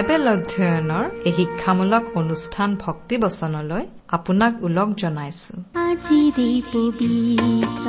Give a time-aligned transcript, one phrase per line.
[0.00, 3.84] Bible অধ্যয়নৰ এই শিক্ষামূলক অনুষ্ঠান ভক্তিবচনলৈ
[4.16, 5.54] আপোনাক ওলগ জনাইছো।
[6.72, 7.86] পবিত্ৰ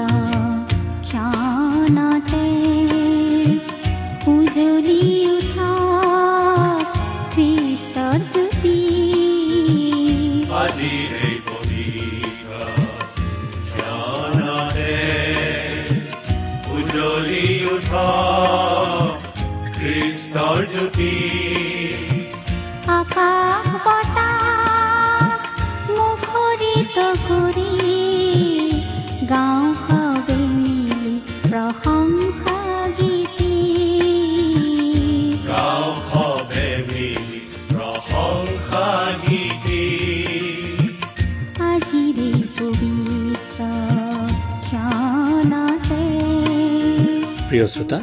[47.62, 48.00] প্ৰিয় শ্ৰোতা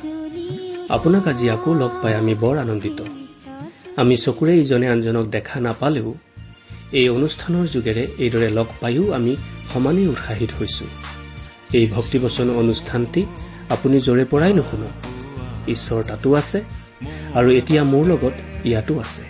[0.95, 2.98] আপোনাক আজি আকৌ লগ পাই আমি বৰ আনন্দিত।
[3.97, 6.14] আমি চকুৰে ইজনে আনজনক দেখা নাপালেও
[6.92, 9.33] এই অনুষ্ঠানৰ যোগেৰে এইদৰে লগ পায়ো আমি
[9.73, 10.84] সমানেই উৎসাহিত হৈছো।
[11.73, 13.23] এই ভক্তিবচন অনুষ্ঠানটি
[13.69, 14.92] আপুনি য'ৰে পৰাই নুশুনক।
[15.69, 16.59] ঈশ্বৰ তাতো আছে
[17.34, 19.23] আৰু এতিয়া মোৰ লগত ইয়াতো আছে।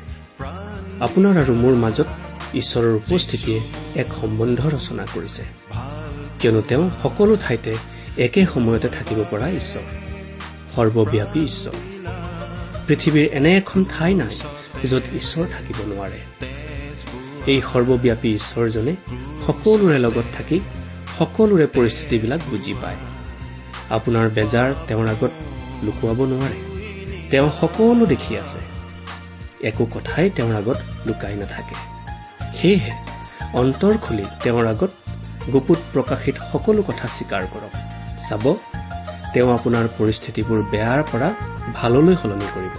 [1.01, 2.09] আপোনাৰ আৰু মোৰ মাজত
[2.55, 3.59] ঈশ্বৰৰ উপস্থিতিয়ে
[3.95, 5.43] এক সম্বন্ধ ৰচনা কৰিছে।
[6.41, 7.75] কিয়নো তেওঁ সকলো ঠাইতে
[8.19, 10.08] একে সময়তে থাকিব পৰা ঈশ্বৰ।
[10.77, 11.73] সৰ্বব্যাপী ঈশ্বৰ।
[12.87, 14.37] পৃথিৱীৰ এনে এখন ঠাই নাই
[14.89, 16.19] য'ত ঈশ্বৰ থাকিব নোৱাৰে।
[17.47, 18.97] এই সৰ্বব্যাপী ঈশ্বৰজনে
[19.47, 20.61] সকলোৰে লগত থাকি
[21.19, 22.97] সকলোৰে পৰিস্থিতিবিলাক বুজি পায়।
[23.91, 25.31] আপোনাৰ বেজাৰ তেওঁৰ আগত
[25.83, 26.59] লুকুৱাব নোৱাৰে।
[27.31, 28.59] তেওঁ সকলো দেখি আছে।
[29.63, 30.77] একো কথাই তেওঁৰ আগত
[31.07, 31.75] লুকাই নাথাকে।
[32.57, 32.91] সেয়েহে
[33.53, 34.91] অন্তৰ খুলি তেওঁৰ আগত
[35.53, 37.77] গুপুত প্ৰকাশিত সকলো কথা স্বীকাৰ কৰক।
[38.29, 38.55] চাব
[39.39, 41.29] তেওঁ আপোনাৰ পৰিস্থিতিবোৰ বেয়াৰ পৰা
[41.75, 42.75] ভাললৈ সলনি কৰিব।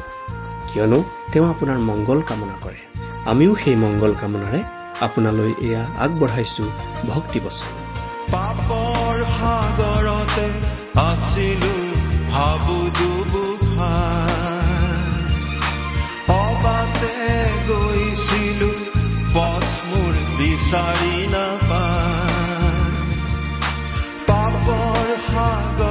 [0.70, 1.00] কিয়নো
[1.32, 2.80] তেওঁ আপোনাৰ মংগল কামনা কৰে।
[3.26, 4.60] আমিও সেই মংগল কামনাৰে
[5.02, 6.66] আপোনালৈ এয়া আগবঢ়াইছো
[7.08, 7.72] ভক্তি বচন
[8.32, 10.48] পাপৰ সাগৰতে
[11.00, 11.74] আছিলো
[12.32, 12.78] ভাবো
[16.40, 17.16] অবাতে
[17.68, 18.72] গৈছিলো
[19.34, 21.16] পথ মোৰ বিচাৰি
[25.30, 25.89] সাগৰতে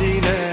[0.00, 0.49] আছিলে পৰ্বত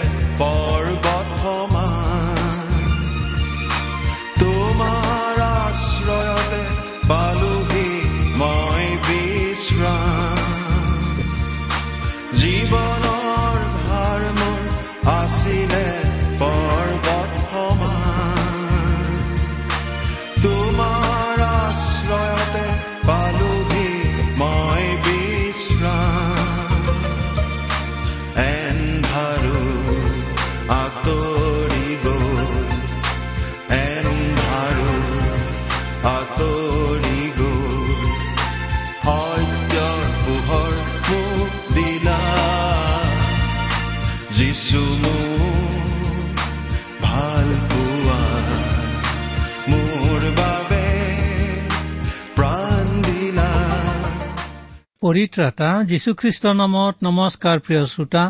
[55.18, 58.24] পৰিত্ৰাতা যীশুখ্ৰীষ্টৰ নামত নমস্কাৰ প্ৰিয় শ্ৰোতা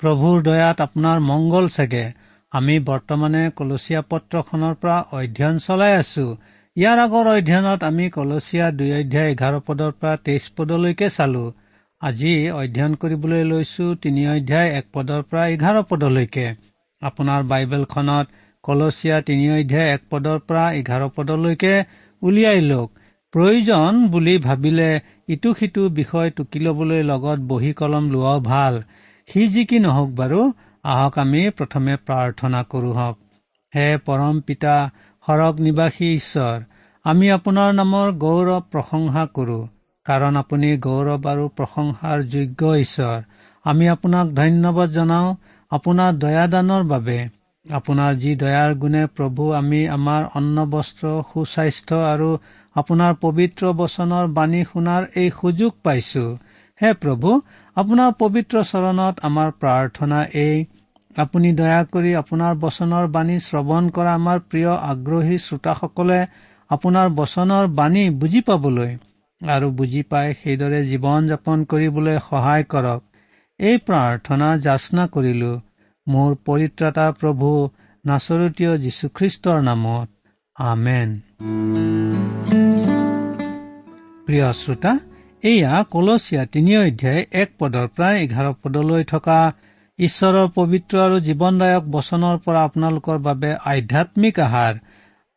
[0.00, 2.06] প্ৰভুৰ দয়াত আপোনাৰ মংগল চাগে।
[2.52, 6.24] আমি বৰ্তমানে কলচীয়া পত্ৰখনৰ পৰা অধ্যয়ন চলাই আছো।
[6.76, 11.44] ইয়াৰ আগৰ অধ্যয়নত আমি কলচীয়া দুই অধ্যায় এঘাৰ পদৰ পৰা তেইছ পদলৈকে চালো।
[12.02, 16.46] আজি অধ্যয়ন কৰিবলৈ লৈছো তিনি অধ্যায় এক পদৰ পৰা এঘাৰ পদলৈকে।
[17.02, 18.26] আপোনাৰ বাইবেলখনত
[18.66, 21.74] কলচীয়া তিনি অধ্যায় এক পদৰ পৰা এঘাৰ পদলৈকে
[22.22, 22.90] উলিয়াই লওক।
[23.34, 24.90] প্ৰয়োজন বুলি ভাবিলে
[25.28, 28.82] ইটো সিটো বিষয় টুকি লবলৈ লগত বহী কলম লোৱাও ভাল।
[29.28, 30.40] সি যি কি নহওক বাৰু
[30.84, 33.16] আহক আমি প্ৰথমে প্ৰাৰ্থনা কৰো হওক।
[33.72, 34.74] হে পৰম পিতা
[35.26, 36.58] সৰগ নিবাসী ঈশ্বৰ
[37.04, 39.60] আমি আপোনাৰ নামৰ গৌৰৱ প্ৰশংসা কৰো।
[40.06, 43.22] কাৰণ আপুনি গৌৰৱ আৰু প্ৰশংসাৰ যোগ্য ঈশ্বৰ।
[43.64, 45.36] আমি আপোনাক ধন্যবাদ জনাওঁ
[45.70, 47.18] আপোনাৰ দয়াদানৰ বাবে।
[47.66, 52.30] আপোনাৰ যি দয়াৰ গুণে প্ৰভু আমি আমাৰ অন্ন বস্ত্ৰ সুস্বাস্থ্য আৰু
[52.76, 56.38] আপোনাৰ পবিত্ৰ বচনৰ বাণী শুনাৰ এই সুযোগ পাইছো।
[56.80, 57.40] হে প্ৰভু
[57.76, 60.66] আপোনাৰ পবিত্ৰ চৰণত আমাৰ প্ৰাৰ্থনা এই।
[61.16, 66.26] আপুনি দয়া কৰি আপোনাৰ বচনৰ বাণী শ্ৰৱণ কৰা আমাৰ প্ৰিয় আগ্ৰহী শ্ৰোতাসকলে
[66.70, 68.96] আপোনাৰ বচনৰ বাণী বুজি পাবলৈ
[69.40, 73.02] আৰু বুজি পাই সেইদৰে জীৱন যাপন কৰিবলৈ সহায় কৰক।
[73.60, 75.60] এই প্ৰাৰ্থনা যাচনা কৰিলো।
[76.06, 77.70] মোৰ পৰিত্ৰাতা প্ৰভু
[78.04, 80.08] নাচৰতীয় যীশুখ্ৰীষ্টৰ নামত।
[80.56, 82.61] আমেন।
[84.32, 84.92] প্ৰিয় শ্ৰোতা
[85.44, 89.38] এয়া কলচীয়া তিনি অধ্যায় এক পদৰ প্ৰায় এঘাৰ পদলৈ থকা
[89.98, 94.74] ঈশ্বৰৰ পবিত্ৰ আৰু জীৱনদায়ক বচনৰ পৰা আপোনালোকৰ বাবে আধ্যাত্মিক আহাৰ।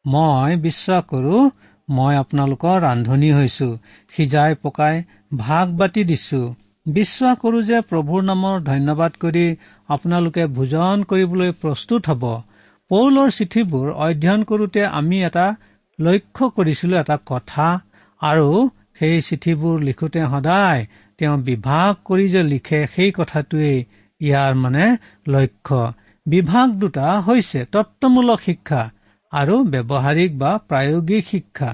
[0.06, 1.42] মই বিশ্বাস কৰো
[1.90, 3.68] মই আপোনালোকৰ ৰান্ধনি হৈছো
[4.14, 4.96] সিজাই পকাই
[5.38, 6.42] ভাগ বাতি দিছো।
[6.86, 9.46] বিশ্বাস কৰো যে প্ৰভুৰ নামৰ ধন্যবাদ কৰি
[9.90, 12.24] আপোনালোকে ভোজন কৰিবলৈ প্ৰস্তুত হ'ব।
[12.92, 15.46] পৌলৰ চিঠিবোৰ অধ্যয়ন কৰোতে আমি এটা
[16.00, 17.68] লক্ষ্য কৰিছিলো এটা কথা
[18.22, 18.50] আৰু
[19.00, 20.82] সেই চিঠিবোৰ লিখোতে সদায়
[21.20, 23.78] তেওঁ বিভাগ কৰি যে লিখে সেই কথাটোৱেই
[24.22, 24.86] ইয়াৰ মানে
[25.28, 25.80] লক্ষ্য।
[26.26, 28.82] বিভাগ দুটা হৈছে তত্বমূলক শিক্ষা
[29.34, 31.72] আৰু ব্যৱহাৰিক বা প্ৰায়োগিক শিক্ষা।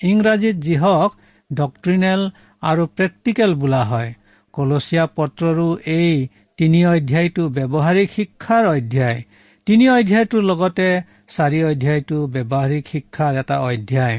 [0.00, 1.10] ইংৰাজীত যিহক
[1.50, 2.20] ডক্ট্ৰিনেল
[2.62, 4.10] আৰু প্ৰেক্টিকেল বোলা হয়
[4.54, 6.12] কলচীয়া পত্ৰৰো এই
[6.58, 9.18] তিনি অধ্যায়টো ব্যৱহাৰিক শিক্ষাৰ অধ্যায়।
[9.66, 10.88] তিনি অধ্যায়টোৰ লগতে
[11.36, 14.18] চাৰি অধ্যায়টো ব্যৱহাৰিক শিক্ষাৰ এটা অধ্যায়।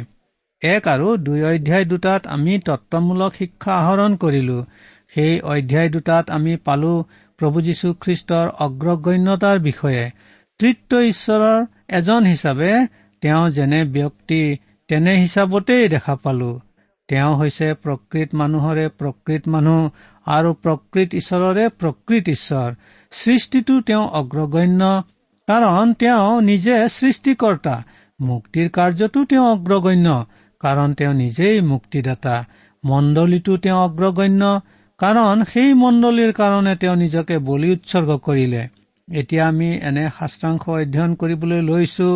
[0.63, 4.65] এক আৰু দুই অধ্যায় দুটাত আমি তত্বমূলক শিক্ষা আহৰণ কৰিলো।
[5.09, 7.03] সেই অধ্যায় দুটাত আমি পালো
[7.37, 10.09] প্ৰভু যীশুখ্ৰীষ্টৰ অগ্ৰগণ্যতাৰ বিষয়ে।
[10.59, 12.87] তৃত্ব ঈশ্বৰৰ এজন হিচাপে
[13.21, 14.57] তেওঁ যেনে ব্যক্তি
[14.87, 16.59] তেনে হিচাপতেই দেখা পালো।
[17.07, 19.89] তেওঁ হৈছে প্ৰকৃত মানুহৰে প্ৰকৃত মানুহ
[20.25, 22.73] আৰু প্ৰকৃত ঈশ্বৰৰে প্ৰকৃত ঈশ্বৰ।
[23.11, 25.03] সৃষ্টিটো তেওঁ অগ্ৰগণ্য
[25.47, 27.83] কাৰণ তেওঁ নিজে সৃষ্টিকৰ্তা।
[28.21, 30.25] মুক্তিৰ কাৰ্যতো তেওঁ অগ্ৰগণ্য।
[30.63, 32.35] কাৰণ তেওঁ নিজেই মুক্তিদাতা।
[32.83, 34.43] মণ্ডলীটো তেওঁ অগ্ৰগণ্য
[34.99, 38.63] কাৰণ সেই মণ্ডলীৰ কাৰণে তেওঁ নিজকে বলি উৎসৰ্গ কৰিলে।
[39.07, 42.09] এতিয়া আমি এনে শাস্ত্ৰাংশ অধ্যয়ন কৰিবলৈ লৈছো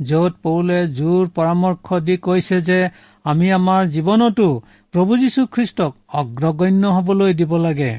[0.00, 2.78] য'ত পৌলে জোৰ পৰামৰ্শ দি কৈছে যে
[3.24, 4.46] আমি আমাৰ জীৱনতো
[4.94, 7.92] প্ৰভু যীশুখ্ৰীষ্টক অগ্ৰগণ্য হবলৈ দিব লাগে।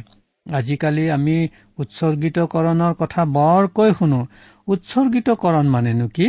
[0.45, 1.35] আজিকালি আমি
[1.79, 4.21] উৎসৰ্গিতকৰণৰ কথা বৰকৈ শুনো।
[4.67, 6.27] উৎসৰ্গিতকৰণ মানেনো কি?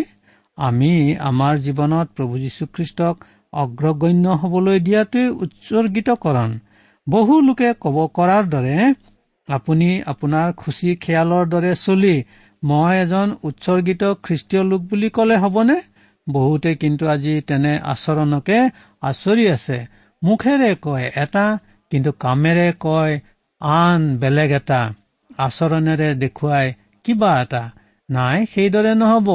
[0.59, 3.15] আমি আমাৰ জীৱনত প্ৰভু যীশুখ্ৰীষ্টক
[3.53, 6.51] অগ্ৰগণ্য হবলৈ দিয়াটোৱেই উৎসৰ্গিতকৰণ
[7.07, 8.77] বহু লোকে কব কৰাৰ দৰে
[9.49, 12.15] আপুনি আপোনাৰ খুচি খেয়ালৰ দৰে চলি
[12.63, 15.77] মই এজন উৎসৰ্গিত খ্ৰীষ্টীয় লোক বুলি কলে হবনে?
[16.27, 18.59] বহুতে কিন্তু আজি তেনে আচৰণকে
[19.03, 19.79] আচৰি আছে।
[20.23, 21.47] মুখেৰে কয় এটা
[21.93, 23.15] কিন্তু কামেৰে কয়
[23.61, 24.81] আন বেলেগ এটা।
[25.39, 26.67] আচৰণেৰে দেখুৱাই
[27.05, 27.63] কিবা এটা।
[28.09, 29.29] নাই সেইদৰে নহব।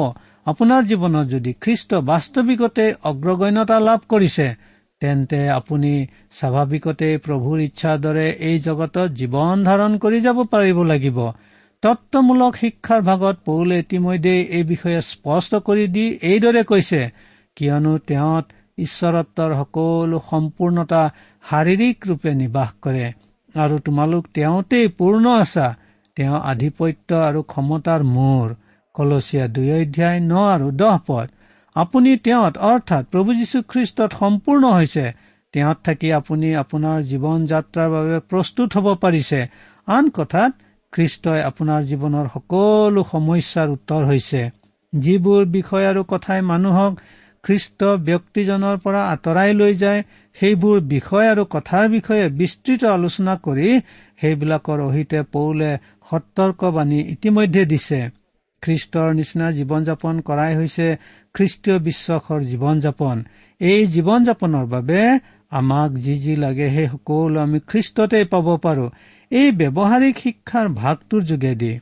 [0.48, 4.46] আপোনাৰ জীৱনত যদি খ্ৰীষ্ট বাস্তৱিকতে অগ্ৰগণ্যতা লাভ কৰিছে
[5.02, 5.90] তেন্তে আপুনি
[6.38, 11.18] স্বাভাৱিকতে প্ৰভুৰ ইচ্ছাৰ দৰে এই জগতত জীৱন ধাৰণ কৰি যাব পাৰিব লাগিব।
[11.82, 17.00] তত্বমূলক শিক্ষাৰ ভাগত পৌলে ইতিমধ্যে এই বিষয়ে স্পষ্ট কৰি দি এইদৰে কৈছে
[17.56, 18.36] কিয়নো তেওঁ
[18.78, 21.02] ঈশ্বৰত্বৰ সকলো সম্পূৰ্ণতা
[21.44, 23.06] শাৰীৰিক ৰূপে নিবাস কৰে
[23.54, 25.66] আৰু তোমালোক তেওঁতেই পূৰ্ণ আছা
[26.16, 28.48] তেওঁ আধিপত্য আৰু ক্ষমতাৰ মূৰ।
[28.98, 31.26] কলচীয়া দুই অধ্যায় ন আৰু দহ পদ।
[31.76, 35.04] আপুনি তেওঁত অৰ্থাৎ প্ৰভু যীশুখ্ৰীষ্টত সম্পূৰ্ণ হৈছে।
[35.54, 39.40] তেওঁত থাকি আপুনি আপোনাৰ জীৱন যাত্ৰাৰ বাবে প্ৰস্তুত হ'ব পাৰিছে।
[39.88, 40.52] আন কথাত
[40.92, 44.42] খ্ৰীষ্টই আপোনাৰ জীৱনৰ সকলো সমস্যাৰ উত্তৰ হৈছে।
[44.92, 46.92] যিবোৰ বিষয় আৰু কথাই মানুহক
[47.44, 50.00] খ্ৰীষ্ট ব্যক্তিজনৰ পৰা আঁতৰাই লৈ যায়
[50.36, 53.68] সেইবোৰ বিষয় আৰু কথাৰ বিষয়ে বিস্তৃত আলোচনা কৰি
[54.20, 55.70] সেইবিলাকৰ অহিতে পৌলে
[56.10, 58.00] সতৰ্কবাণী ইতিমধ্যে দিছে।
[58.62, 60.86] খ্ৰীষ্টৰ নিচিনা জীৱন যাপন কৰাই হৈছে
[61.34, 63.16] খ্ৰীষ্টীয় বিশ্বাসৰ জীৱন যাপন।
[63.60, 65.00] এই জীৱন যাপনৰ বাবে
[65.52, 68.86] আমাক যি যি লাগে সেই সকলো আমি খ্ৰীষ্টতেই পাব পাৰো।
[69.30, 71.72] এই ব্যৱহাৰিক শিক্ষাৰ ভাগটোৰ যোগেদি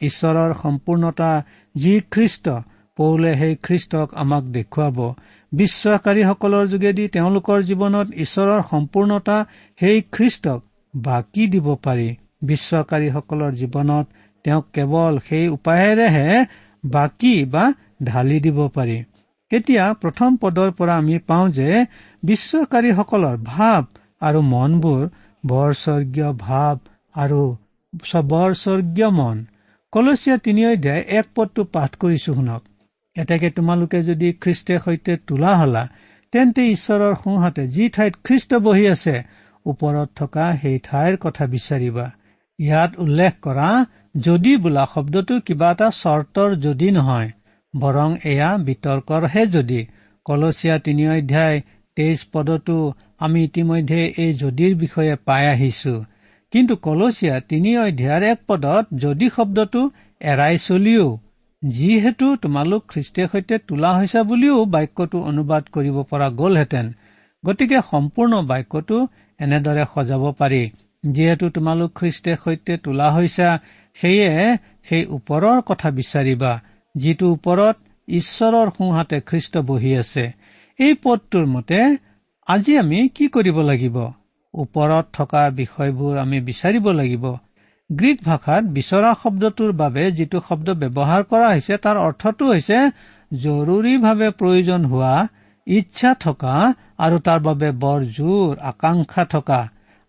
[0.00, 1.30] ঈশ্বৰৰ সম্পূৰ্ণতা
[1.74, 2.46] যি খ্ৰীষ্ট
[2.98, 4.98] পৌলে সেই খ্ৰীষ্টক আমাক দেখুৱাব।
[5.52, 9.36] বিশ্বাসকাৰীসকলৰ যোগেদি তেওঁলোকৰ জীৱনত ঈশ্বৰৰ সম্পূৰ্ণতা
[9.80, 10.60] সেই খ্ৰীষ্টক
[10.94, 12.08] বাকী দিব পাৰি।
[12.42, 14.06] বিশ্বাসকাৰীসকলৰ জীৱনত
[14.44, 16.28] তেওঁক কেৱল সেই উপায়েৰেহে
[16.84, 17.64] বাকী বা
[18.04, 18.98] ঢালি দিব পাৰি।
[19.50, 21.68] এতিয়া প্ৰথম পদৰ পৰা আমি পাওঁ যে
[22.22, 23.82] বিশ্বাসকাৰীসকলৰ ভাৱ
[24.22, 25.02] আৰু মনবোৰ
[25.44, 26.76] বৰস্বৰ্গীয় ভাৱ
[27.14, 27.40] আৰু
[28.32, 29.36] বৰস্বৰ্গীয় মন।
[29.92, 32.62] কলচীয়া তিনি অধ্যায় এক পদটো পাঠ কৰিছো শুনক।
[33.16, 35.82] এতেকে তোমালোকে যদি খ্ৰীষ্টে সৈতে তোলা হলা
[36.32, 39.16] তেন্তে ঈশ্বৰৰ সোঁহাতে যি ঠাইত খ্ৰীষ্ট বহি আছে
[39.66, 42.06] ওপৰত থকা সেই ঠাইৰ কথা বিচাৰিবা।
[42.58, 43.68] ইয়াত উল্লেখ কৰা
[44.14, 47.30] যদি বোলা শব্দটো কিবা এটা চৰ্তৰ যদি নহয়
[47.74, 49.80] বৰং এয়া বিতৰ্কৰহে যদি।
[50.26, 51.58] কলচীয়া তিনি অধ্যায়
[51.96, 52.76] তেইছ পদতো
[53.18, 55.94] আমি ইতিমধ্যে এই যদিৰ বিষয়ে পাই আহিছো।
[56.52, 59.80] কিন্তু কলচীয়া তিনি অধ্যায়ৰ এক পদত যদি শব্দটো
[60.20, 61.06] এৰাই চলিও
[61.62, 66.86] যিহেতু তোমালোক খ্ৰীষ্টে সৈতে তোলা হৈছে বুলিও বাক্যটো অনুবাদ কৰিব পৰা গ'লহেঁতেন।
[67.44, 68.98] গতিকে সম্পূৰ্ণ বাক্যটো
[69.40, 70.62] এনেদৰে সজাব পাৰি।
[71.04, 73.48] যিহেতু তোমালোক খ্ৰীষ্টে সৈতে তোলা হৈছা
[73.98, 74.30] সেয়ে
[74.88, 76.52] সেই ওপৰৰ কথা বিচাৰিবা
[76.94, 77.76] যিটো ওপৰত
[78.08, 80.24] ঈশ্বৰৰ সোঁহাতে খ্ৰীষ্ট বহি আছে।
[80.78, 81.80] এই পদটোৰ মতে
[82.48, 83.96] আজি আমি কি কৰিব লাগিব?
[84.54, 87.24] ওপৰত থকা বিষয়বোৰ আমি বিচাৰিব লাগিব।
[87.90, 92.78] গ্ৰীক ভাষাত বিচৰা শব্দটোৰ বাবে যিটো শব্দ ব্যৱহাৰ কৰা হৈছে তাৰ অৰ্থটো হৈছে
[93.32, 95.14] জৰুৰীভাৱে প্ৰয়োজন হোৱা
[95.66, 96.54] ইচ্ছা থকা
[96.98, 99.60] আৰু তাৰ বাবে বৰ জোৰ আকাংক্ষা থকা।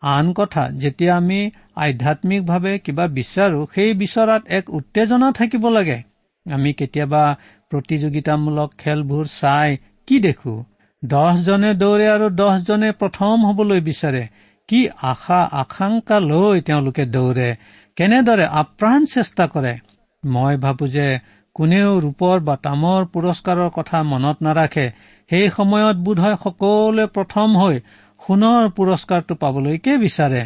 [0.02, 1.40] আন কথা যেতিয়া আমি
[1.76, 6.00] আধ্যামিকভাৱে কিবা বিচাৰো সেই বিচৰাত এক উত্তেজনা থাকিব লাগে।
[6.46, 7.24] আমি কেতিয়াবা
[7.70, 9.78] প্ৰতিযোগিতামূলক খেলবোৰ চাই
[10.08, 10.64] কি দেখো?
[11.06, 14.28] দহজনে দৌৰে আৰু দহজনে প্ৰথম হবলৈ বিচাৰে।
[14.68, 17.50] কি আশা আকাংক্ষা লৈ তেওঁলোকে দৌৰে?
[17.96, 19.74] কেনেদৰে আপ্ৰাণ চেষ্টা কৰে?
[20.26, 21.20] মই ভাবো যে
[21.54, 24.92] কোনেও ৰূপৰ বা তামৰ পুৰস্কাৰৰ কথা মনত নাৰাখে।
[25.30, 27.80] সেই সময়ত বোধহয় সকলোৱে প্ৰথম হৈ
[28.28, 30.44] সোণৰ পুৰস্কাৰটো পাবলৈকে বিচাৰে।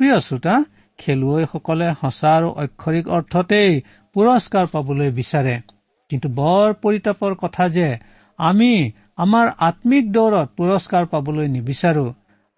[0.00, 0.54] প্ৰিয় শ্ৰোতা
[0.98, 3.70] খেলুৱৈসকলে সঁচা আৰু অক্ষৰিক অৰ্থতেই
[4.16, 5.54] পুৰস্কাৰ পাবলৈ বিচাৰে।
[6.10, 7.88] কিন্তু বৰ পৰিতাপৰ কথা যে
[8.38, 8.72] আমি
[9.16, 12.06] আমাৰ আম্মিক দৌৰত পুৰস্কাৰ পাবলৈ নিবিচাৰো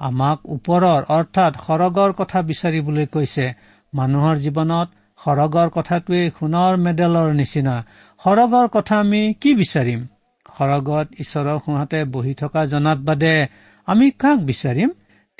[0.01, 0.85] আমাক ওপৰৰ
[1.17, 3.47] অৰ্থাৎ সৰগৰ কথা বিচাৰিবলৈ কৈছে।
[3.93, 4.89] মানুহৰ জীৱনত
[5.21, 7.77] সৰগৰ কথাটোৱেই সোণৰ মেডেলৰ নিচিনা।
[8.25, 10.01] সৰগৰ কথা আমি কি বিচাৰিম?
[10.57, 13.35] সৰগত ঈশ্বৰৰ সোঁহাতে বহি থকা জনাত বাদে
[13.89, 14.91] আমি কাক বিচাৰিম?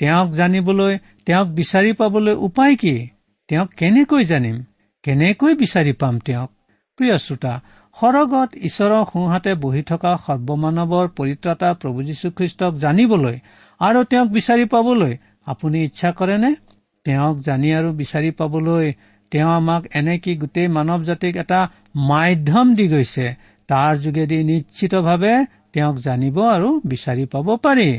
[0.03, 0.93] তেওঁক জানিবলৈ
[1.25, 2.95] তেওঁক বিচাৰি পাবলৈ উপায় কি?
[3.49, 4.57] তেওঁক কেনেকৈ জানিম?
[5.03, 6.49] কেনেকৈ বিচাৰি পাম তেওঁক?
[6.99, 7.53] প্ৰিয় শ্ৰোতা
[7.97, 13.37] সৰগত ঈশ্বৰৰ সোঁহাতে বহি থকা সৰ্বমানৱৰ পৰিত্ৰাতা প্ৰভু যীশুখ্ৰীষ্টক জানিবলৈ
[13.81, 15.13] আৰু তেওঁক বিচাৰি পাবলৈ
[15.45, 16.51] আপুনি ইচ্ছা কৰেনে?
[17.05, 18.85] তেওঁক জানি আৰু বিচাৰি পাবলৈ
[19.31, 21.59] তেওঁ আমাক এনেকি গোটেই মানৱ জাতিক এটা
[21.95, 23.27] মাধ্যম দি গৈছে।
[23.69, 25.33] তাৰ যোগেদি নিশ্চিতভাৱে
[25.73, 27.89] তেওঁক জানিব আৰু বিচাৰি পাব পাৰি।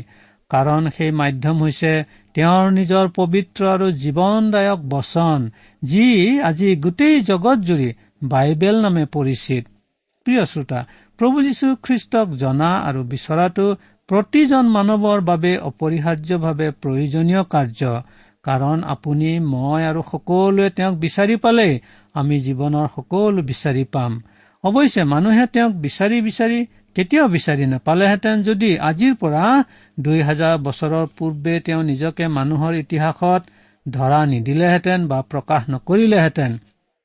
[0.51, 1.91] কাৰণ সেই মাধ্যম হৈছে
[2.35, 5.39] তেওঁৰ নিজৰ পবিত্ৰ আৰু জীৱনদায়ক বচন
[5.83, 6.05] যি
[6.49, 7.89] আজি গোটেই জগতজুৰি
[8.23, 9.63] বাইবেল নামে পৰিচিত।
[10.25, 10.79] প্ৰিয় শ্ৰোতা
[11.19, 13.65] প্ৰভু যীশু খ্ৰীষ্টক জনা আৰু বিচৰাটো
[14.09, 17.81] প্ৰতিজন মানৱৰ বাবে অপৰিহাৰ্যভাৱে প্ৰয়োজনীয় কাৰ্য।
[18.45, 21.73] কাৰণ আপুনি মই আৰু সকলোৱে তেওঁক বিচাৰি পালেই
[22.13, 24.11] আমি জীৱনৰ সকলো বিচাৰি পাম।
[24.63, 26.59] অৱশ্যে মানুহে তেওঁক বিচাৰি বিচাৰি
[26.95, 29.45] কেতিয়াও বিচাৰি নাপালেহেঁতেন যদি আজিৰ পৰা
[29.97, 33.41] দুই হাজাৰ বছৰৰ পূৰ্বে তেওঁ নিজকে মানুহৰ ইতিহাসত
[33.85, 36.51] ধৰা নিদিলেহেঁতেন বা প্ৰকাশ নকৰিলেহেঁতেন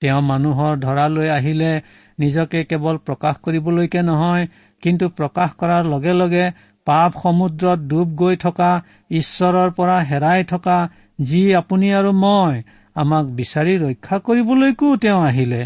[0.03, 1.73] তেওঁ মানুহৰ ধৰালৈ আহিলে
[2.19, 4.45] নিজকে কেৱল প্ৰকাশ কৰিবলৈকে নহয়
[4.83, 6.45] কিন্তু প্ৰকাশ কৰাৰ লগে লগে
[6.87, 8.71] পাপ সমুদ্ৰত ডুব গৈ থকা
[9.11, 10.79] ঈশ্বৰৰ পৰা হেৰাই থকা
[11.23, 12.63] যি আপুনি আৰু মই
[12.97, 15.63] আমাক বিচাৰি ৰক্ষা কৰিবলৈকো তেওঁ আহিলে।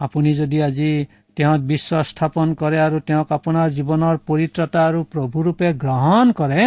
[0.00, 0.90] আপুনি যদি আজি
[1.36, 6.62] তেওঁত বিশ্বাস স্থাপন কৰে আৰু তেওঁক আপোনাৰ জীৱনৰ পৰিত্ৰতা আৰু প্ৰভুৰূপে গ্ৰহণ কৰে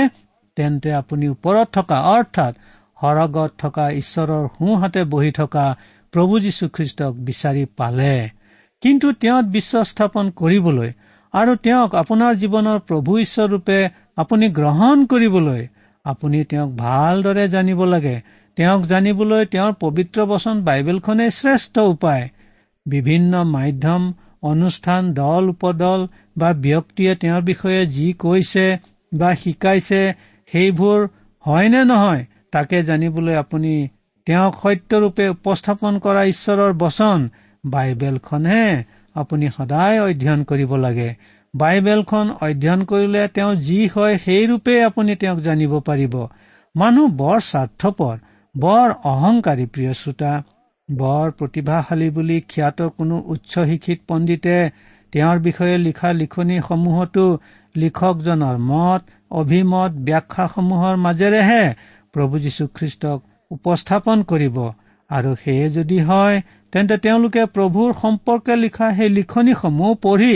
[0.57, 2.53] তেন্তে আপুনি ওপৰত থকা অৰ্থাৎ
[3.01, 5.65] সৰগত থকা ঈশ্বৰৰ সোঁহাতে বহি থকা
[6.13, 8.13] প্ৰভু যীশুখ্ৰীষ্টক বিচাৰি পালে।
[8.83, 10.89] কিন্তু তেওঁত বিশ্বাস স্থাপন কৰিবলৈ
[11.33, 13.77] আৰু তেওঁক আপোনাৰ জীৱনৰ প্ৰভু ঈশ্বৰৰূপে
[14.17, 15.61] আপুনি গ্ৰহণ কৰিবলৈ
[16.05, 18.17] আপুনি তেওঁক ভালদৰে জানিব লাগে।
[18.57, 22.25] তেওঁক জানিবলৈ তেওঁৰ পবিত্ৰ বচন বাইবেলখনেই শ্ৰেষ্ঠ উপায়।
[22.85, 24.01] বিভিন্ন মাধ্যম
[24.43, 25.99] অনুষ্ঠান দল উপদল
[26.37, 28.65] বা ব্যক্তিয়ে তেওঁৰ বিষয়ে যি কৈছে
[29.11, 30.01] বা শিকাইছে
[30.51, 30.99] সেইবোৰ
[31.45, 33.73] হয় নে নহয় তাকে জানিবলৈ আপুনি
[34.27, 37.19] তেওঁক সত্যৰূপে উপস্থাপন কৰা ঈশ্বৰৰ বচন
[37.63, 38.83] বাইবেলখনহে
[39.15, 41.09] আপুনি সদায় অধ্যয়ন কৰিব লাগে।
[41.53, 46.15] বাইবেলখন অধ্যয়ন কৰিলে তেওঁ যি হয় সেই ৰূপে আপুনি তেওঁক জানিব পাৰিব।
[46.75, 48.15] মানুহ বৰ স্বাৰ্থপৰ
[48.55, 50.31] বৰ অহংকাৰী প্ৰিয় শ্ৰোতা।
[50.89, 54.57] বৰ প্ৰতিভাশালী বুলি খ্যাত কোনো উচ্চ শিক্ষিত পণ্ডিতে
[55.13, 57.25] তেওঁৰ বিষয়ে লিখা লিখনিসমূহতো
[57.75, 61.63] লিখকজনৰ মত অভিমত ব্যাখ্যাসমূহৰ মাজেৰেহে
[62.13, 63.17] প্ৰভু যীশুখ্ৰীষ্টক
[63.51, 64.57] উপস্থাপন কৰিব।
[65.09, 66.37] আৰু সেয়ে যদি হয়
[66.73, 70.35] তেন্তে তেওঁলোকে প্ৰভুৰ সম্পৰ্কে লিখা সেই লিখনিসমূহ পঢ়ি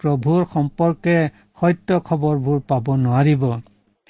[0.00, 1.18] প্ৰভুৰ সম্পৰ্কে
[1.60, 3.42] সত্য খবৰবোৰ পাব নোৱাৰিব।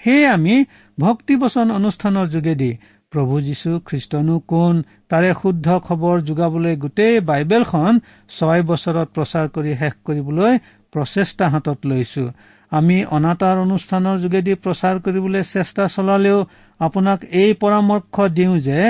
[0.00, 0.54] সেয়ে আমি
[0.98, 2.70] ভক্তিবচন অনুষ্ঠানৰ যোগেদি
[3.12, 8.00] প্ৰভু যীশু খ্ৰীষ্টনো কোন তাৰে শুদ্ধ খবৰ যোগাবলৈ গোটেই বাইবেলখন
[8.30, 10.58] ছয় বছৰত প্ৰচাৰ কৰি শেষ কৰিবলৈ
[10.92, 12.24] প্ৰচেষ্টা হাতত লৈছো।
[12.72, 16.38] আমি অনাতাঁৰ অনুষ্ঠানৰ যোগেদি প্ৰচাৰ কৰিবলৈ চেষ্টা চলালেও
[16.80, 18.80] আপোনাক এই পৰামৰ্শ দিওঁ যে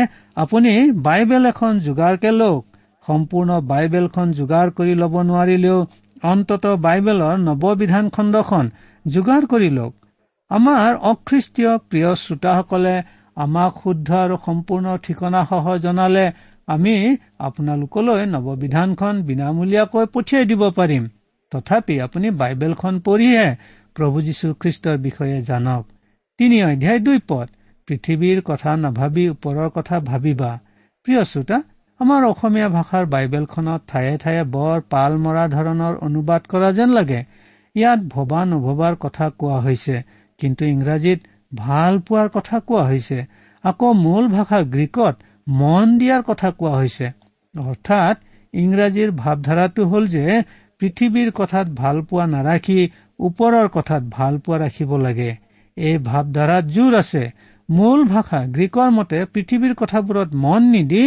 [0.45, 0.73] আপুনি
[1.07, 2.63] বাইবেল এখন যোগাৰকে লওক।
[3.09, 5.79] সম্পূৰ্ণ বাইবেলখন যোগাৰ কৰি ল'ব নোৱাৰিলেও
[6.33, 8.65] অন্তত বাইবেলৰ নৱবিধান খণ্ডখন
[9.05, 9.95] যোগাৰ কৰি লওক।
[10.51, 12.95] আমাৰ অখ্ৰীষ্টীয় প্ৰিয় শ্ৰোতাসকলে
[13.39, 16.27] আমাক শুদ্ধ আৰু সম্পূৰ্ণ ঠিকনাসহ জনালে
[16.69, 16.95] আমি
[17.47, 21.05] আপোনালোকলৈ নৱবিধানখন বিনামূলীয়াকৈ পঠিয়াই দিব পাৰিম।
[21.53, 23.49] তথাপি আপুনি বাইবেলখন পঢ়িহে
[23.97, 25.83] প্ৰভু যীশুখ্ৰীষ্টৰ বিষয়ে জানক।
[26.39, 27.47] তিনি অধ্যায় দুই পদ
[27.89, 30.51] পৃথিৱীৰ কথা নাভাবি ওপৰৰ কথা ভাবিবা।
[31.07, 31.59] প্ৰিয় শ্ৰোতা
[32.01, 37.21] আমাৰ অসমীয়া ভাষাৰ বাইবেলখনত ঠায়ে ঠায়ে বৰ পাল মৰা ধৰণৰ অনুবাদ কৰা যেন লাগে।
[37.77, 39.97] ইয়াত ভবা নভবাৰ কথা কোৱা হৈছে
[40.41, 41.21] কিন্তু ইংৰাজীত
[41.53, 43.19] ভাল পোৱাৰ কথা কোৱা হৈছে।
[43.65, 45.15] আকৌ মূল ভাষা গ্ৰীকত
[45.49, 47.07] মন দিয়াৰ কথা কোৱা হৈছে।
[47.55, 48.17] অৰ্থাৎ
[48.55, 50.25] ইংৰাজীৰ ভাৱধাৰাটো হ'ল যে
[50.81, 52.79] পৃথিৱীৰ কথাত ভাল পোৱা নাৰাখি
[53.21, 55.31] ওপৰৰ কথাত ভাল পোৱা ৰাখিব লাগে।
[55.77, 57.25] এই ভাৱধাৰাত জোৰ আছে।
[57.71, 61.05] মূল ভাষা গ্ৰীকৰ মতে পৃথিৱীৰ কথাবোৰত মন নিদি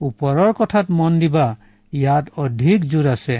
[0.00, 1.46] ওপৰৰ কথাত মন দিবা।
[1.92, 3.36] ইয়াত অধিক জোৰ আছে।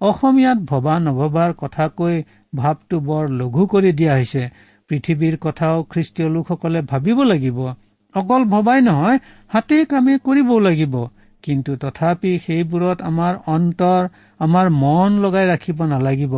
[0.00, 2.22] অসমীয়াত ভবা নভবাৰ কথা কৈ
[2.56, 4.42] ভাৱটো বৰ লঘু কৰি দিয়া হৈছে।
[4.90, 7.58] পৃথিৱীৰ কথাও খ্ৰীষ্টীয় লোকসকলে ভাবিব লাগিব।
[8.14, 10.94] অকল ভবাই নহয় হাতে কামে কৰিবও লাগিব।
[11.44, 14.02] কিন্তু তথাপি সেইবোৰত আমাৰ অন্তৰ
[14.40, 16.34] আমাৰ মন লগাই ৰাখিব নালাগিব।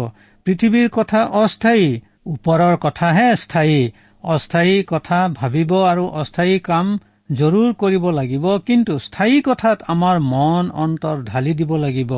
[0.47, 1.87] পৃথিৱীৰ কথা অস্থায়ী
[2.27, 3.81] ওপৰৰ কথাহে স্থায়ী।
[4.25, 6.87] অস্থায়ী কথা ভাবিব আৰু অস্থায়ী কাম
[7.33, 12.13] জৰুৰ কৰিব লাগিব কিন্তু স্থায়ী কথাত আমাৰ মন অন্তৰ ঢালি দিব লাগিব।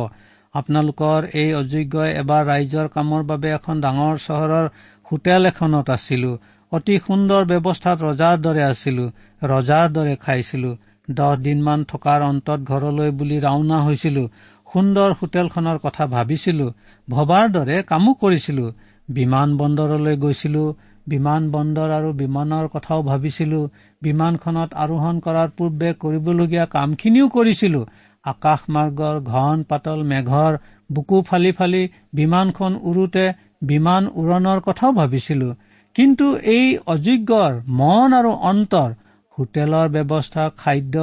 [0.55, 4.67] আপোনালোকৰ এই অযোগ্যই এবাৰ ৰাইজৰ কামৰ বাবে এখন ডাঙৰ চহৰৰ
[5.11, 6.31] হোটেল এখনত আছিলো।
[6.73, 9.05] অতি সুন্দৰ ব্যৱস্থাত ৰজাৰ দৰে আছিলো।
[9.43, 10.71] ৰজাৰ দৰে খাইছিলো।
[11.09, 14.25] দহ দিনমান থকাৰ অন্তত ঘৰলৈ বুলি ৰাওনা হৈছিলো।
[14.73, 16.67] সুন্দৰ হোটেলখনৰ কথা ভাবিছিলো।
[17.09, 18.65] ভবাৰ দৰে কামো কৰিছিলো।
[19.09, 20.65] বিমান বন্দৰলৈ গৈছিলো।
[21.07, 23.61] বিমান বন্দৰ আৰু বিমানৰ কথাও ভাবিছিলো।
[24.03, 27.81] বিমানখনত আৰোহণ কৰাৰ পূৰ্বে কৰিবলগীয়া কামখিনিও কৰিছিলো।
[28.25, 30.53] আকাশমাৰ্গৰ ঘন পাতল মেঘৰ
[30.93, 33.25] বুকু ফালি ফালি বিমানখন উৰোতে
[33.63, 35.49] বিমান উৰণৰ কথাও ভাবিছিলো।
[35.97, 38.91] কিন্তু এই অযোগ্যৰ মন আৰু অন্তৰ
[39.39, 40.97] হোটেলৰ ব্যৱস্থা খাদ্য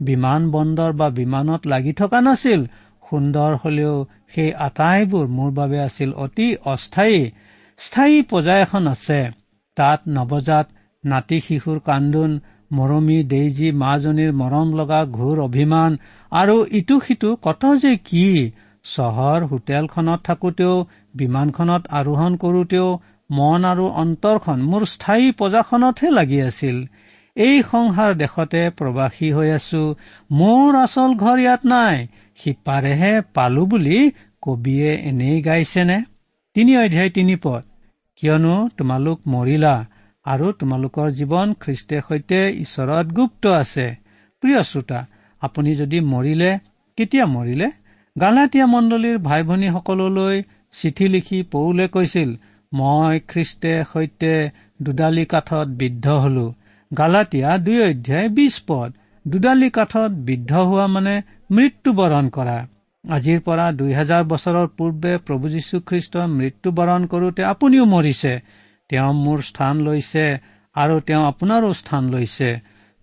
[0.00, 2.60] বিমান বন্দৰ বা বিমানত লাগি থকা নাছিল।
[3.10, 3.94] সুন্দৰ হলেও
[4.34, 7.20] সেই আটাইবোৰ মোৰ বাবে আছিল অতি অস্থায়ী।
[7.78, 9.20] স্থায়ী পজা এখন আছে।
[9.76, 10.66] তাত নৱজাত
[11.04, 12.32] নাতি শিশুৰ কান্দোন
[12.72, 15.90] মৰমী দেইজী মাজনীৰ মৰম লগা ঘোৰ অভিমান
[16.32, 18.26] আৰু ইটো সিটো কত যে কি।
[18.84, 20.74] চহৰ হোটেলখনত থাকোতেও
[21.20, 22.88] বিমানখনত আৰোহণ কৰোতেও
[23.30, 26.76] মন আৰু অন্তৰখন মোৰ স্থায়ী পজাখনতহে লাগি আছিল।
[27.36, 29.82] এই সংসাৰ দেশতে প্ৰবাসী হৈ আছো।
[30.30, 31.96] মোৰ আচল ঘৰ ইয়াত নাই।
[32.38, 33.98] সিপাৰেহে পালো বুলি
[34.42, 35.98] কবিয়ে এনেই গাইছেনে?
[36.54, 37.62] তিনি অধ্যায় তিনি পদ।
[38.18, 39.74] কিয়নো তোমালোক মৰিলা
[40.24, 43.86] আৰু তোমালোকৰ জীৱন খ্ৰীষ্টে সৈতে ঈশ্বৰত গুপ্ত আছে।
[44.42, 45.00] প্ৰিয় শ্ৰোতা
[45.40, 46.50] আপুনি যদি মৰিলে
[46.98, 47.68] কেতিয়া মৰিলে?
[48.16, 50.36] গালাটীয়া মণ্ডলীৰ ভাই ভনীসকললৈ
[50.72, 52.30] চিঠি লিখি পৌলে কৈছিল
[52.72, 54.50] মই খ্ৰীষ্টে সৈতে
[54.82, 56.54] দুডালি কাঠত বিদ্ধ হলো।
[56.98, 58.92] গালাটীয়া দুই অধ্যায় বিশ পদ
[59.28, 62.58] দুডালি কাঠত বিদ্ধ হোৱা মানে মৃত্যুবৰণ কৰা।
[63.04, 68.42] আজিৰ পৰা দুই হাজাৰ বছৰৰ পূৰ্বে প্ৰভু যীশুখ্ৰীষ্ট মৃত্যুবৰণ কৰোতে আপুনিও মৰিছে।
[68.88, 70.38] তেওঁ মোৰ স্থান লৈছে
[70.74, 72.50] আৰু তেওঁ আপোনাৰো স্থান লৈছে।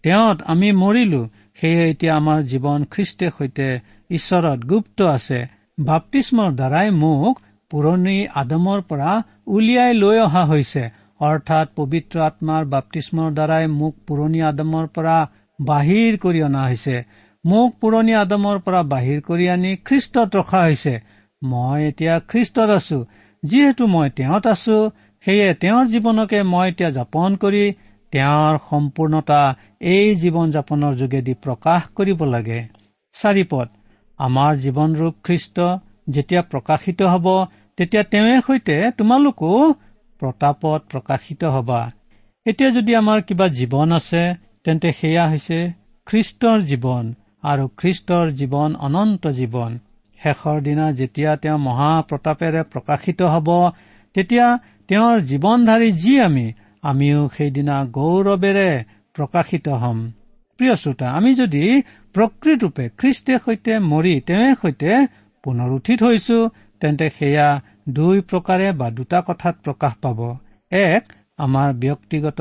[0.04, 1.22] তেওঁত আমি মৰিলো
[1.56, 3.68] সেয়ে এতিয়া আমাৰ জীৱন খ্ৰীষ্টে সৈতে
[4.12, 5.40] ঈশ্বৰত গুপ্ত আছে।
[5.80, 7.40] বাপ্তিস্মৰ দ্বাৰাই মোক
[7.72, 9.12] পুৰণি আদমৰ পৰা
[9.56, 10.84] উলিয়াই লৈ অহা হৈছে।
[11.22, 15.18] অৰ্থাৎ পবিত্ৰ আত্মাৰ বাপ্তিস্মৰ দ্বাৰাই মোক পুৰণি আদমৰ পৰা
[15.60, 16.96] বাহিৰ কৰি অনা হৈছে।
[17.46, 20.94] মোক পুৰণি আদমৰ পৰা বাহিৰ কৰি আনি খ্ৰীষ্টত ৰখা হৈছে।
[21.42, 23.00] মই এতিয়া খ্ৰীষ্টত আছো।
[23.44, 24.78] যিহেতু মই তেওঁত আছো
[25.24, 27.64] সেয়ে তেওঁৰ জীৱনকে মই এতিয়া যাপন কৰি
[28.14, 29.42] তেওঁৰ সম্পূৰ্ণতা
[29.94, 32.60] এই জীৱন যাপনৰ যোগেদি প্ৰকাশ কৰিব লাগে।
[33.16, 33.68] চাৰিপদ
[34.20, 35.58] আমাৰ জীৱনৰূপ খ্ৰীষ্ট
[36.08, 37.28] যেতিয়া প্ৰকাশিত হ'ব
[37.78, 39.52] তেতিয়া তেওঁৰ সৈতে তোমালোকো
[40.22, 41.82] প্ৰতাপত প্ৰকাশিত হবা।
[42.46, 44.24] এতিয়া যদি আমাৰ কিবা জীৱন আছে
[44.64, 45.60] তেন্তে সেয়া হৈছে
[46.08, 47.06] খ্ৰীষ্টৰ জীৱন
[47.44, 49.72] আৰু খ্ৰীষ্টৰ জীৱন অনন্ত জীৱন।
[50.20, 53.50] শেষৰ দিনা যেতিয়া তেওঁ মহাপ্ৰতাপেৰে প্ৰকাশিত হ'ব
[54.16, 54.48] তেতিয়া
[54.90, 56.46] তেওঁৰ জীৱনধাৰী যি আমি
[56.84, 58.70] আমিও সেইদিনা গৌৰৱেৰে
[59.16, 60.00] প্ৰকাশিত হম।
[60.60, 61.64] প্ৰিয় শ্ৰোতা আমি যদি
[62.16, 64.92] প্ৰকৃতৰূপে খ্ৰীষ্টে সৈতে মৰি তেওঁৰ সৈতে
[65.46, 66.38] পুনৰ উঠিত হৈছো
[66.82, 67.48] তেন্তে সেয়া
[67.98, 70.20] দুই প্ৰকাৰে বা দুটা কথাত প্ৰকাশ পাব।
[70.72, 71.04] এক
[71.40, 72.40] আমাৰ ব্যক্তিগত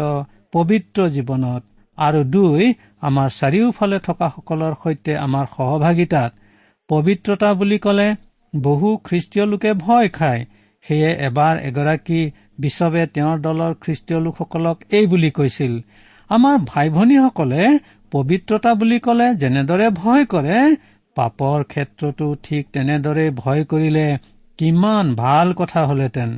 [0.52, 1.62] পবিত্ৰ জীৱনত
[1.98, 2.70] আৰু দুই
[3.02, 6.30] আমাৰ চাৰিওফালে থকাসকলৰ সৈতে আমাৰ সহভাগিতাত।
[6.90, 8.08] পবিত্ৰতা বুলি ক'লে
[8.52, 10.42] বহু খ্ৰীষ্টীয় লোকে ভয় খায়।
[10.84, 12.20] সেয়ে এবাৰ এগৰাকী
[12.58, 15.72] বিশ্বৱে তেওঁৰ দলৰ খ্ৰীষ্টীয় লোকসকলক এই বুলি কৈছিল
[16.30, 17.62] আমাৰ ভাই ভনীসকলে
[18.12, 20.58] পবিত্ৰতা বুলি ক'লে যেনেদৰে ভয় কৰে
[21.16, 24.06] পাপৰ ক্ষেত্ৰতো ঠিক তেনেদৰে ভয় কৰিলে
[24.58, 26.30] কিমান ভাল কথা হলহেঁতেন।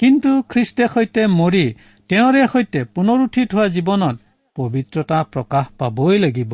[0.00, 1.66] কিন্তু খ্ৰীষ্টে সৈতে মৰি
[2.10, 4.16] তেওঁৰে সৈতে পুনৰুঠিত হোৱা জীৱনত
[4.56, 6.52] পবিত্ৰতা প্ৰকাশ পাবই লাগিব।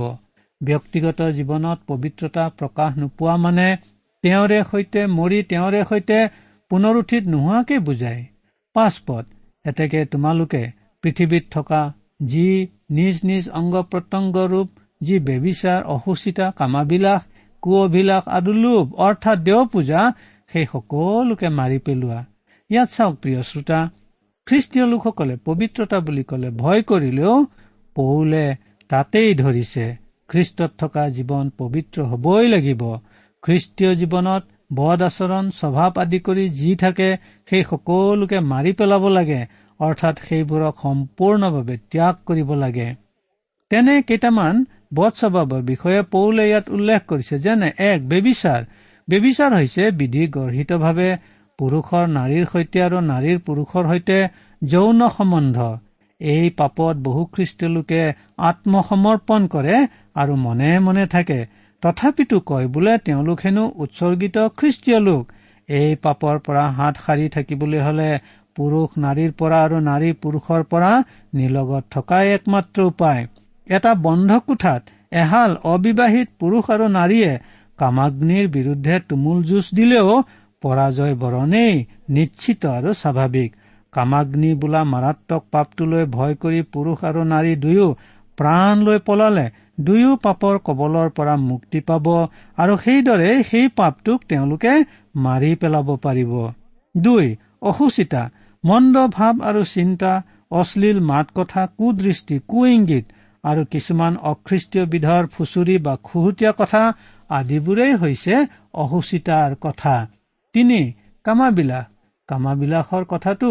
[0.61, 3.69] ব্যক্তিগত জীৱনত পবিত্ৰতা প্ৰকাশ নোপোৱা মানে
[4.25, 6.19] তেওঁৰে সৈতে মৰি তেওঁৰে সৈতে
[6.71, 8.23] পুনৰুঠিত নোহোৱাকে বুজায়।
[8.77, 9.25] পাঁচপদ
[9.65, 10.63] এতেকে তোমালোকে
[11.05, 11.83] পৃথিৱীত থকা
[12.27, 12.49] যি
[12.91, 14.69] নিজ নিজ অংগ প্ৰত্যংগ ৰূপ
[15.01, 17.23] যি বেবিচাৰ অসুচিতা কামাবিলাস
[17.65, 20.01] কুঅভিলাস আদু লোভ অৰ্থাৎ দেও পূজা
[20.51, 22.19] সেই সকলোকে মাৰি পেলোৱা।
[22.71, 23.79] ইয়াত চাওক প্ৰিয় শ্ৰোতা
[24.47, 27.35] খ্ৰীষ্টীয় লোকসকলে পবিত্ৰতা বুলি কলে ভয় কৰিলেও
[27.97, 28.45] পৌলে
[28.91, 29.85] তাতেই ধৰিছে
[30.31, 32.83] খ্ৰীষ্টত থকা জীৱন পবিত্ৰ হবই লাগিব।
[33.43, 34.45] খ্ৰীষ্টীয় জীৱনত
[34.79, 37.09] বদ আচৰণ স্বভাৱ আদি কৰি যি থাকে
[37.49, 39.41] সেই সকলোকে মাৰি পেলাব লাগে
[39.81, 42.89] অৰ্থাৎ সেইবোৰক সম্পূৰ্ণভাৱে ত্যাগ কৰিব লাগে।
[43.71, 44.55] তেনে কেইটামান
[44.93, 48.61] বধ স্বভাৱৰ বিষয়ে পৌলে ইয়াত উল্লেখ কৰিছে যেনে এক বেবিচাৰ।
[49.09, 51.11] বেবিচাৰ হৈছে বিধি গৰ্হিতভাৱে
[51.59, 54.19] পুৰুষৰ নাৰীৰ সৈতে আৰু নাৰীৰ পুৰুষৰ সৈতে
[54.63, 55.59] যৌন সম্বন্ধ।
[56.21, 58.03] এই পাপত বহু খ্ৰীষ্টীয় লোকে
[58.49, 59.77] আত্মসমৰ্পণ কৰে
[60.15, 61.41] আৰু মনে মনে থাকে।
[61.83, 65.23] তথাপিতো কয় বোলে তেওঁলোক হেনো উৎসৰ্গিত খ্ৰীষ্টীয় লোক।
[65.69, 68.09] এই পাপৰ পৰা হাত সাৰি থাকিবলৈ হলে
[68.57, 70.93] পুৰুষ নাৰীৰ পৰা আৰু নাৰী পুৰুষৰ পৰা
[71.35, 73.23] নিলগত থকাই একমাত্ৰ উপায়।
[73.67, 77.33] এটা বন্ধ কোঠাত এহাল অবিবাহিত পুৰুষ আৰু নাৰীয়ে
[77.79, 80.09] কামাগ্নিৰ বিৰুদ্ধে তুমুল যুঁজ দিলেও
[80.63, 81.75] পৰাজয় বৰণেই
[82.09, 83.51] নিশ্চিত আৰু স্বাভাৱিক।
[83.93, 87.89] কামাগ্নি বোলা মাৰাত্মক পাপটোলৈ ভয় কৰি পুৰুষ আৰু নাৰী দুয়ো
[88.39, 89.47] প্ৰাণ লৈ পলালে
[89.81, 92.07] দুয়ো পাপৰ কবলৰ পৰা মুক্তি পাব
[92.59, 94.73] আৰু সেইদৰে সেই পাপটোক তেওঁলোকে
[95.17, 96.33] মাৰি পেলাব পাৰিব।
[96.95, 97.27] দুই
[97.63, 98.23] অসুচিতা
[98.65, 100.13] মন্দ ভাৱ আৰু চিন্তা
[100.51, 103.07] অশ্লীল মাত কথা কুদৃষ্টি কুইংগিত
[103.45, 106.83] আৰু কিছুমান অখ্ৰীষ্টীয় বিধৰ ফুচুৰি বা খুহুতীয়া কথা
[107.31, 108.35] আদিবোৰেই হৈছে
[108.75, 109.95] অসুচিতাৰ কথা।
[110.55, 110.81] তিনি
[111.25, 111.87] কামাবিলাস।
[112.29, 113.49] কামাবিলাসৰ কথাটো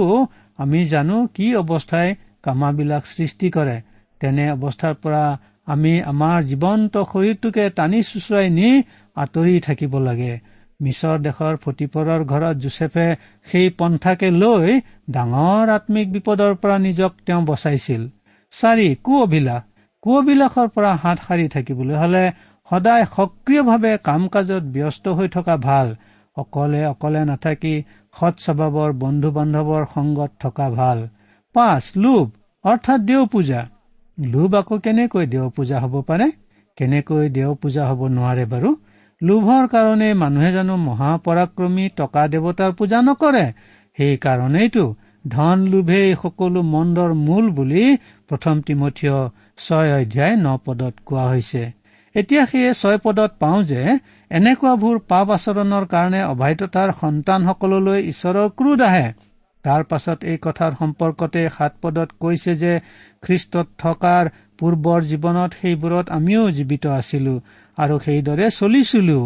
[0.59, 2.07] আমি জানো কি অৱস্থাই
[2.43, 3.77] কামাবিলাক সৃষ্টি কৰে।
[4.21, 5.23] তেনে অৱস্থাৰ পৰা
[5.67, 8.69] আমি আমাৰ জীৱন্ত শৰীৰটোকে টানি চোচৰাই নি
[9.17, 10.33] আঁতৰি থাকিব লাগে।
[10.81, 13.07] মিছৰ দেশৰ ফটিপৰৰ ঘৰত জোচেফে
[13.47, 14.67] সেই পন্থাকে লৈ
[15.09, 18.01] ডাঙৰ আম্মিক বিপদৰ পৰা নিজক তেওঁ বচাইছিল।
[18.53, 19.61] চাৰি কু অভিলাষ
[20.03, 22.23] কু অভিলাষৰ পৰা হাত সাৰি থাকিবলৈ হলে
[22.71, 25.87] সদায় সক্ৰিয়ভাৱে কাম কাজত ব্যস্ত হৈ থকা ভাল।
[26.37, 27.73] অকলে অকলে নাথাকি
[28.15, 31.03] সৎ স্বভাৱৰ বন্ধু বান্ধৱৰ সংগত থকা ভাল।
[31.55, 32.23] পাঁচ লোভ
[32.65, 33.61] অৰ্থাৎ দেও পূজা।
[34.17, 36.27] লোভ আকৌ কেনেকৈ দেও পূজা হব পাৰে?
[36.77, 38.69] কেনেকৈ দেও পূজা হব নোৱাৰে বাৰু?
[39.21, 43.45] লোভৰ কাৰণে মানুহে জানো মহাপৰাক্ৰমী টকা দেৱতাৰ পূজা নকৰে।
[43.97, 44.83] সেইকাৰণেইতো
[45.27, 47.83] ধন লোভেই সকলো মন্দৰ মূল বুলি
[48.29, 49.17] প্ৰথম তিমঠীয়
[49.59, 51.63] ছয় অধ্যায় ন পদত কোৱা হৈছে।
[52.15, 53.81] এতিয়া সেয়ে ছয় পদত পাওঁ যে
[54.31, 59.07] এনেকুৱাবোৰ পাপ আচৰণৰ কাৰণে অবাধ্যতাৰ সন্তানসকললৈ ঈশ্বৰৰ ক্ৰোধ আহে।
[59.65, 62.73] তাৰ পাছত এই কথাৰ সম্পৰ্কতে সাত পদত কৈছে যে
[63.23, 64.23] খ্ৰীষ্টত থকাৰ
[64.59, 67.33] পূৰ্বৰ জীৱনত সেইবোৰত আমিও জীৱিত আছিলো
[67.77, 69.19] আৰু সেইদৰে চলিছিলো।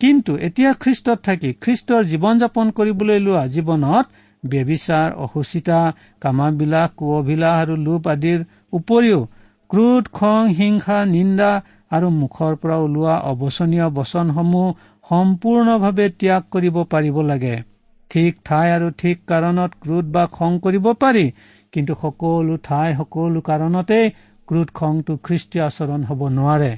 [0.00, 4.06] কিন্তু এতিয়া খ্ৰীষ্টত থাকি খ্ৰীষ্টৰ জীৱন যাপন কৰিবলৈ লোৱা জীৱনত
[4.42, 5.80] ব্যবিচাৰ অসুচিতা
[6.22, 8.40] কামাবিলাস কুঅভিলাস আৰু লোপ আদিৰ
[8.72, 9.20] উপৰিও
[9.70, 11.50] ক্ৰোধ খং হিংসা নিন্দা
[11.96, 14.66] আৰু মুখৰ পৰা ওলোৱা অৱচনীয় বচনসমূহ
[15.04, 17.52] সম্পূৰ্ণভাৱে ত্যাগ কৰিব পাৰিব লাগে।
[18.10, 21.24] ঠিক ঠাই আৰু ঠিক কাৰণত ক্ৰোধ বা খং কৰিব পাৰি
[21.72, 24.10] কিন্তু সকলো ঠাই সকলো কাৰণতেই
[24.48, 26.72] ক্ৰোধ খংটো খ্ৰীষ্টীয় আচৰণ হ'ব নোৱাৰে।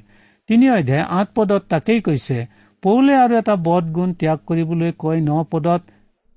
[0.48, 2.38] তিনি অধ্যায় আঠ পদত তাকেই কৈছে
[2.82, 5.82] পৌলে আৰু এটা বদ গুণ ত্যাগ কৰিবলৈ কৈ ন পদত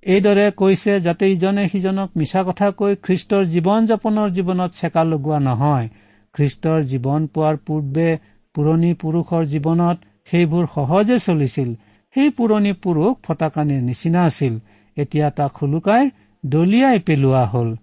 [0.06, 5.88] এইদৰে কৈছে যাতে ইজনে সিজনক মিছা কথা কৈ খ্ৰীষ্টৰ জীৱন যাপনৰ জীৱনত চেকা লগোৱা নহয়।
[6.36, 8.10] খ্ৰীষ্টৰ জীৱন পোৱাৰ পূৰ্বে
[8.56, 9.98] পুৰণি পুৰুষৰ জীৱনত
[10.32, 11.70] সেইবোৰ সহজে চলিছিল।
[12.16, 14.54] সেই পুৰণি পুৰুষ ফটাকানিৰ নিচিনা আছিল।
[14.98, 16.10] এতিয়া তাক শুলুকাই
[16.46, 17.76] দলিয়াই পেলোৱা হল।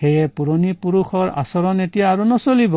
[0.00, 2.74] সেয়ে পুৰণি পুৰুষৰ আচৰণ এতিয়া আৰু নচলিব।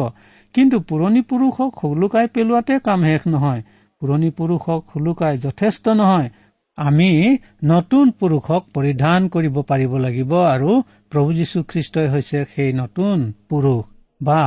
[0.55, 3.61] কিন্তু পুৰণি পুৰুষক শুলুকাই পেলোৱাতে কাম শেষ নহয়।
[4.01, 6.29] পুৰণি পুৰুষক শুলুকাই যথেষ্ট নহয়।
[6.77, 10.71] আমি নতুন পুৰুষক পৰিধান কৰিব পাৰিব লাগিব আৰু
[11.09, 13.92] প্ৰভু যীশুখ্ৰীষ্টই হৈছে সেই নতুন পুৰুষ।
[14.23, 14.41] বা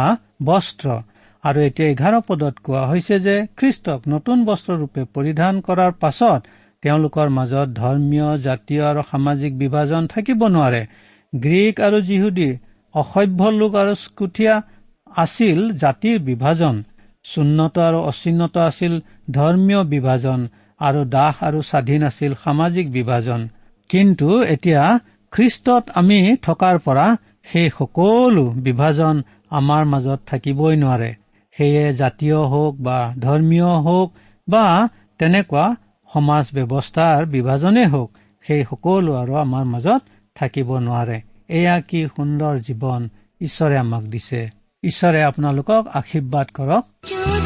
[0.44, 0.86] বস্ত্ৰ।
[1.44, 6.40] আৰু এতিয়া এঘাৰ পদত কোৱা হৈছে যে খ্ৰীষ্টক নতুন বস্ত্ৰৰূপে পৰিধান কৰাৰ পাছত
[6.82, 10.82] তেওঁলোকৰ মাজত ধৰ্মীয় জাতীয় আৰু সামাজিক বিভাজন থাকিব নোৱাৰে।
[11.32, 12.50] গ্ৰীক আৰু যিহুদী
[12.94, 14.54] অসভ্য লোক আৰু স্কুঠীয়া
[15.16, 16.74] আছিল জাতিৰ বিভাজন।
[17.24, 18.92] চুন্নত আৰু অচিন্নত আছিল
[19.30, 20.40] ধৰ্মীয় বিভাজন
[20.80, 23.40] আৰু দাস আৰু স্বাধীন আছিল সামাজিক বিভাজন।
[23.90, 24.82] কিন্তু এতিয়া
[25.32, 27.06] খ্ৰীষ্টত আমি থকাৰ পৰা
[27.44, 29.14] সেই সকলো বিভাজন
[29.50, 31.14] আমাৰ মাজত থাকিবই নোৱাৰে।
[31.56, 34.12] সেয়ে জাতীয় হওক বা ধৰ্মীয় হওক
[34.48, 35.76] বা তেনেকুৱা
[36.12, 38.10] সমাজ ব্যৱস্থাৰ বিভাজনেই হওক
[38.46, 40.00] সেই সকলো আৰু আমাৰ মাজত
[40.34, 43.08] থাকিব নোৱাৰে। এয়া কি সুন্দৰ জীৱন
[43.40, 44.50] ঈশ্বৰে আমাক দিছে।
[44.82, 47.45] ঈশ্বৰে আপোনালোকক আশীৰ্বাদ কৰক।